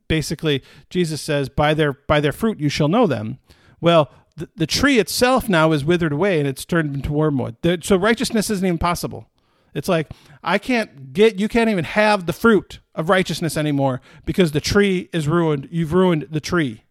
basically 0.08 0.62
Jesus 0.90 1.22
says, 1.22 1.48
by 1.48 1.74
their 1.74 1.94
by 1.94 2.20
their 2.20 2.34
fruit 2.34 2.60
you 2.60 2.70
shall 2.70 2.90
know 2.90 3.08
them. 3.08 3.40
Well, 3.80 4.12
the, 4.36 4.50
the 4.56 4.68
tree 4.68 5.00
itself 5.00 5.48
now 5.48 5.72
is 5.72 5.86
withered 5.86 6.12
away 6.12 6.40
and 6.40 6.48
it's 6.48 6.66
turned 6.66 6.94
into 6.94 7.14
wormwood. 7.14 7.56
So 7.84 7.96
righteousness 7.96 8.50
isn't 8.50 8.66
even 8.66 8.78
possible. 8.78 9.30
It's 9.74 9.88
like 9.88 10.12
I 10.44 10.58
can't 10.58 11.14
get 11.14 11.40
you 11.40 11.48
can't 11.48 11.70
even 11.70 11.86
have 11.86 12.26
the 12.26 12.34
fruit 12.34 12.80
of 12.94 13.10
righteousness 13.10 13.56
anymore 13.56 14.02
because 14.26 14.52
the 14.52 14.62
tree 14.62 15.10
is 15.14 15.28
ruined. 15.28 15.70
You've 15.72 15.94
ruined 15.94 16.28
the 16.30 16.42
tree. 16.42 16.84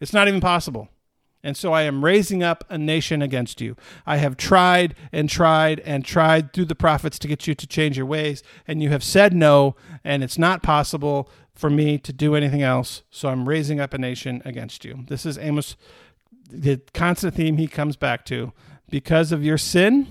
It's 0.00 0.12
not 0.12 0.28
even 0.28 0.40
possible. 0.40 0.88
And 1.42 1.56
so 1.56 1.72
I 1.72 1.82
am 1.82 2.04
raising 2.04 2.42
up 2.42 2.64
a 2.68 2.76
nation 2.76 3.22
against 3.22 3.60
you. 3.60 3.76
I 4.06 4.18
have 4.18 4.36
tried 4.36 4.94
and 5.10 5.28
tried 5.28 5.80
and 5.80 6.04
tried 6.04 6.52
through 6.52 6.66
the 6.66 6.74
prophets 6.74 7.18
to 7.20 7.28
get 7.28 7.46
you 7.46 7.54
to 7.54 7.66
change 7.66 7.96
your 7.96 8.06
ways, 8.06 8.42
and 8.66 8.82
you 8.82 8.90
have 8.90 9.02
said 9.02 9.32
no, 9.32 9.74
and 10.04 10.22
it's 10.22 10.38
not 10.38 10.62
possible 10.62 11.30
for 11.54 11.70
me 11.70 11.98
to 11.98 12.12
do 12.12 12.34
anything 12.34 12.62
else. 12.62 13.02
So 13.10 13.28
I'm 13.28 13.48
raising 13.48 13.80
up 13.80 13.94
a 13.94 13.98
nation 13.98 14.42
against 14.44 14.84
you. 14.84 15.04
This 15.08 15.24
is 15.24 15.38
Amos, 15.38 15.76
the 16.50 16.80
constant 16.92 17.34
theme 17.34 17.56
he 17.56 17.68
comes 17.68 17.96
back 17.96 18.24
to. 18.26 18.52
Because 18.90 19.30
of 19.32 19.44
your 19.44 19.58
sin, 19.58 20.08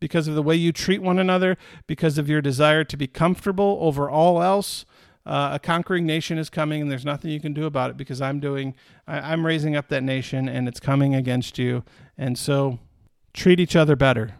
because 0.00 0.28
of 0.28 0.34
the 0.34 0.42
way 0.42 0.56
you 0.56 0.72
treat 0.72 1.02
one 1.02 1.18
another, 1.18 1.56
because 1.86 2.18
of 2.18 2.28
your 2.28 2.40
desire 2.40 2.84
to 2.84 2.96
be 2.96 3.06
comfortable 3.06 3.78
over 3.80 4.08
all 4.10 4.42
else. 4.42 4.84
Uh, 5.28 5.50
a 5.52 5.58
conquering 5.58 6.06
nation 6.06 6.38
is 6.38 6.48
coming, 6.48 6.80
and 6.80 6.90
there's 6.90 7.04
nothing 7.04 7.30
you 7.30 7.38
can 7.38 7.52
do 7.52 7.66
about 7.66 7.90
it 7.90 7.98
because 7.98 8.22
I'm 8.22 8.40
doing, 8.40 8.74
I, 9.06 9.32
I'm 9.32 9.44
raising 9.44 9.76
up 9.76 9.88
that 9.88 10.02
nation, 10.02 10.48
and 10.48 10.66
it's 10.66 10.80
coming 10.80 11.14
against 11.14 11.58
you. 11.58 11.84
And 12.16 12.38
so, 12.38 12.78
treat 13.34 13.60
each 13.60 13.76
other 13.76 13.94
better. 13.94 14.36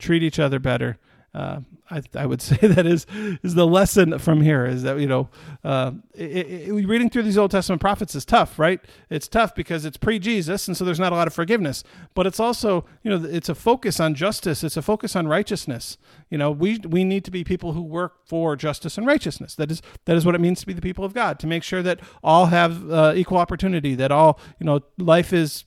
Treat 0.00 0.24
each 0.24 0.40
other 0.40 0.58
better. 0.58 0.98
Uh, 1.34 1.60
I, 1.90 2.02
I 2.14 2.26
would 2.26 2.42
say 2.42 2.56
that 2.56 2.86
is 2.86 3.06
is 3.42 3.54
the 3.54 3.66
lesson 3.66 4.18
from 4.18 4.42
here 4.42 4.66
is 4.66 4.82
that 4.82 4.98
you 4.98 5.06
know 5.06 5.30
uh, 5.64 5.92
it, 6.14 6.68
it, 6.68 6.72
reading 6.72 7.08
through 7.08 7.22
these 7.22 7.38
Old 7.38 7.50
Testament 7.50 7.80
prophets 7.80 8.14
is 8.14 8.24
tough, 8.24 8.58
right? 8.58 8.80
It's 9.08 9.28
tough 9.28 9.54
because 9.54 9.86
it's 9.86 9.96
pre-Jesus, 9.96 10.68
and 10.68 10.76
so 10.76 10.84
there's 10.84 11.00
not 11.00 11.12
a 11.12 11.16
lot 11.16 11.26
of 11.26 11.32
forgiveness. 11.34 11.84
But 12.14 12.26
it's 12.26 12.38
also 12.38 12.84
you 13.02 13.10
know 13.10 13.24
it's 13.24 13.48
a 13.48 13.54
focus 13.54 13.98
on 13.98 14.14
justice. 14.14 14.62
It's 14.62 14.76
a 14.76 14.82
focus 14.82 15.16
on 15.16 15.26
righteousness. 15.26 15.96
You 16.28 16.36
know 16.36 16.50
we 16.50 16.78
we 16.86 17.02
need 17.02 17.24
to 17.24 17.30
be 17.30 17.44
people 17.44 17.72
who 17.72 17.82
work 17.82 18.26
for 18.26 18.54
justice 18.54 18.98
and 18.98 19.06
righteousness. 19.06 19.54
That 19.54 19.70
is 19.70 19.80
that 20.04 20.16
is 20.16 20.26
what 20.26 20.34
it 20.34 20.40
means 20.40 20.60
to 20.60 20.66
be 20.66 20.74
the 20.74 20.82
people 20.82 21.04
of 21.04 21.14
God. 21.14 21.38
To 21.40 21.46
make 21.46 21.62
sure 21.62 21.82
that 21.82 22.00
all 22.22 22.46
have 22.46 22.90
uh, 22.90 23.14
equal 23.16 23.38
opportunity. 23.38 23.94
That 23.94 24.12
all 24.12 24.38
you 24.58 24.66
know 24.66 24.80
life 24.98 25.32
is 25.32 25.64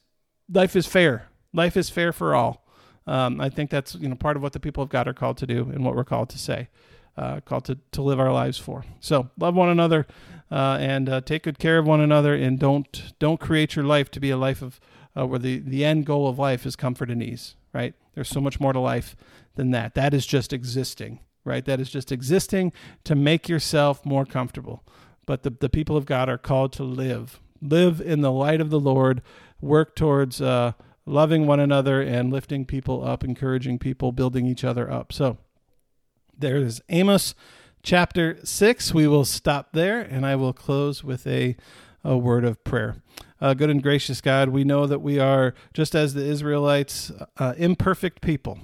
life 0.48 0.76
is 0.76 0.86
fair. 0.86 1.30
Life 1.54 1.76
is 1.76 1.90
fair 1.90 2.12
for 2.12 2.36
all. 2.36 2.65
Um, 3.08 3.40
I 3.40 3.50
think 3.50 3.70
that's 3.70 3.96
you 3.96 4.10
know 4.10 4.16
part 4.16 4.36
of 4.36 4.42
what 4.42 4.54
the 4.54 4.60
people 4.60 4.84
of 4.84 4.90
God 4.90 5.08
are 5.08 5.14
called 5.14 5.38
to 5.38 5.48
do 5.48 5.70
and 5.74 5.86
what 5.86 5.96
we're 5.96 6.04
called 6.04 6.30
to 6.30 6.38
say, 6.38 6.70
uh, 7.18 7.40
called 7.42 7.66
to, 7.66 7.78
to 7.92 8.02
live 8.02 8.20
our 8.20 8.34
lives 8.34 8.58
for. 8.58 8.84
So 9.00 9.30
love 9.38 9.56
one 9.56 9.70
another 9.70 10.08
uh, 10.52 10.78
and 10.80 11.10
uh, 11.10 11.22
take 11.22 11.44
good 11.44 11.60
care 11.60 11.78
of 11.78 11.86
one 11.86 12.02
another, 12.02 12.34
and 12.34 12.60
don't 12.60 13.14
don't 13.20 13.40
create 13.40 13.76
your 13.76 13.86
life 13.86 14.10
to 14.12 14.20
be 14.20 14.32
a 14.32 14.38
life 14.38 14.62
of 14.62 14.80
uh, 15.18 15.26
where 15.26 15.40
the 15.40 15.60
the 15.60 15.86
end 15.86 16.06
goal 16.06 16.28
of 16.28 16.40
life 16.40 16.66
is 16.66 16.76
comfort 16.76 17.12
and 17.12 17.22
ease. 17.22 17.56
Right? 17.74 17.94
There's 18.14 18.30
so 18.30 18.42
much 18.42 18.60
more 18.60 18.74
to 18.74 18.80
life 18.80 19.16
than 19.56 19.72
that. 19.72 19.96
That 19.96 20.14
is 20.14 20.26
just 20.26 20.54
existing. 20.54 21.20
Right? 21.44 21.66
That 21.66 21.80
is 21.80 21.92
just 21.92 22.12
existing 22.12 22.74
to 23.04 23.14
make 23.14 23.48
yourself 23.48 24.04
more 24.04 24.26
comfortable. 24.26 24.84
But 25.28 25.44
the 25.44 25.52
the 25.52 25.70
people 25.70 25.96
of 25.96 26.06
God 26.06 26.28
are 26.30 26.40
called 26.40 26.74
to 26.74 26.84
live 26.84 27.40
live 27.62 28.02
in 28.02 28.22
the 28.22 28.32
light 28.32 28.62
of 28.62 28.70
the 28.70 28.80
Lord, 28.80 29.22
work 29.62 29.96
towards 29.96 30.42
uh, 30.42 30.74
loving 31.06 31.46
one 31.46 31.60
another 31.60 32.02
and 32.02 32.32
lifting 32.32 32.66
people 32.66 33.06
up, 33.06 33.24
encouraging 33.24 33.80
people, 33.80 34.12
building 34.12 34.46
each 34.46 34.64
other 34.64 34.92
up. 34.92 35.14
So 35.14 35.38
there 36.38 36.58
is 36.58 36.82
Amos 36.90 37.36
chapter 37.84 38.38
6. 38.44 38.94
We 38.94 39.08
will 39.08 39.26
stop 39.26 39.70
there 39.74 40.02
and 40.02 40.26
I 40.26 40.36
will 40.36 40.54
close 40.54 41.04
with 41.04 41.28
a, 41.28 41.56
a 42.04 42.18
word 42.18 42.44
of 42.44 42.64
prayer. 42.64 42.98
Uh, 43.40 43.54
good 43.54 43.70
and 43.70 43.84
gracious 43.84 44.22
God, 44.22 44.50
we 44.50 44.64
know 44.64 44.88
that 44.88 45.00
we 45.00 45.20
are, 45.20 45.54
just 45.74 45.94
as 45.94 46.14
the 46.14 46.26
Israelites, 46.26 47.12
uh, 47.38 47.54
imperfect 47.58 48.22
people. 48.22 48.60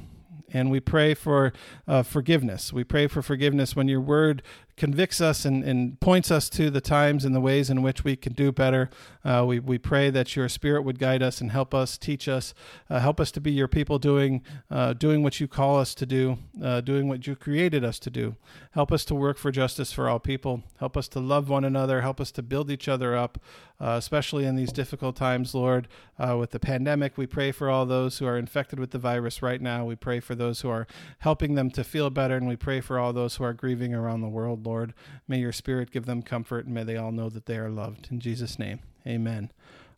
And 0.53 0.69
we 0.69 0.79
pray 0.79 1.13
for 1.13 1.53
uh, 1.87 2.03
forgiveness. 2.03 2.73
We 2.73 2.83
pray 2.83 3.07
for 3.07 3.21
forgiveness 3.21 3.75
when 3.75 3.87
your 3.87 4.01
word 4.01 4.41
convicts 4.81 5.21
us 5.21 5.45
and, 5.45 5.63
and 5.63 5.99
points 5.99 6.31
us 6.31 6.49
to 6.49 6.71
the 6.71 6.81
times 6.81 7.23
and 7.23 7.35
the 7.35 7.39
ways 7.39 7.69
in 7.69 7.83
which 7.83 8.03
we 8.03 8.15
can 8.15 8.33
do 8.33 8.51
better. 8.51 8.89
Uh, 9.23 9.45
we, 9.47 9.59
we 9.59 9.77
pray 9.77 10.09
that 10.09 10.35
your 10.35 10.49
spirit 10.49 10.81
would 10.81 10.97
guide 10.97 11.21
us 11.21 11.39
and 11.39 11.51
help 11.51 11.71
us, 11.71 11.99
teach 11.99 12.27
us, 12.27 12.55
uh, 12.89 12.99
help 12.99 13.19
us 13.19 13.29
to 13.29 13.39
be 13.39 13.51
your 13.51 13.67
people 13.67 13.99
doing, 13.99 14.41
uh, 14.71 14.93
doing 14.93 15.21
what 15.21 15.39
you 15.39 15.47
call 15.47 15.77
us 15.77 15.93
to 15.93 16.07
do, 16.07 16.39
uh, 16.63 16.81
doing 16.81 17.07
what 17.07 17.27
you 17.27 17.35
created 17.35 17.83
us 17.83 17.99
to 17.99 18.09
do. 18.09 18.35
Help 18.71 18.91
us 18.91 19.05
to 19.05 19.13
work 19.13 19.37
for 19.37 19.51
justice 19.51 19.93
for 19.93 20.09
all 20.09 20.17
people. 20.17 20.63
Help 20.79 20.97
us 20.97 21.07
to 21.09 21.19
love 21.19 21.47
one 21.47 21.63
another. 21.63 22.01
Help 22.01 22.19
us 22.19 22.31
to 22.31 22.41
build 22.41 22.71
each 22.71 22.87
other 22.87 23.15
up, 23.15 23.37
uh, 23.79 23.97
especially 23.99 24.45
in 24.45 24.55
these 24.55 24.71
difficult 24.71 25.15
times, 25.15 25.53
Lord. 25.53 25.87
Uh, 26.17 26.37
with 26.37 26.49
the 26.49 26.59
pandemic, 26.59 27.19
we 27.19 27.27
pray 27.27 27.51
for 27.51 27.69
all 27.69 27.85
those 27.85 28.17
who 28.17 28.25
are 28.25 28.37
infected 28.37 28.79
with 28.79 28.89
the 28.89 28.97
virus 28.97 29.43
right 29.43 29.61
now. 29.61 29.85
We 29.85 29.95
pray 29.95 30.19
for 30.19 30.33
those 30.33 30.61
who 30.61 30.69
are 30.69 30.87
helping 31.19 31.53
them 31.53 31.69
to 31.71 31.83
feel 31.83 32.09
better, 32.09 32.35
and 32.35 32.47
we 32.47 32.55
pray 32.55 32.81
for 32.81 32.97
all 32.97 33.13
those 33.13 33.35
who 33.35 33.43
are 33.43 33.53
grieving 33.53 33.93
around 33.93 34.21
the 34.21 34.27
world, 34.27 34.65
Lord. 34.65 34.70
Lord. 34.71 34.93
May 35.27 35.39
your 35.39 35.51
spirit 35.51 35.91
give 35.91 36.05
them 36.05 36.21
comfort 36.21 36.65
and 36.65 36.73
may 36.73 36.83
they 36.83 36.95
all 36.95 37.11
know 37.11 37.29
that 37.29 37.45
they 37.45 37.57
are 37.57 37.69
loved. 37.69 38.07
In 38.09 38.21
Jesus' 38.21 38.57
name, 38.57 38.79
amen. 39.05 39.51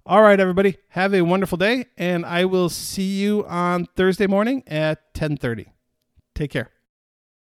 All 0.06 0.22
right, 0.22 0.40
everybody, 0.40 0.78
have 0.90 1.14
a 1.14 1.22
wonderful 1.22 1.58
day, 1.58 1.86
and 1.98 2.26
I 2.26 2.44
will 2.44 2.70
see 2.70 3.22
you 3.22 3.46
on 3.46 3.86
Thursday 3.96 4.28
morning 4.28 4.64
at 4.68 4.98
1030. 5.14 5.68
Take 6.36 6.52
care. 6.52 6.73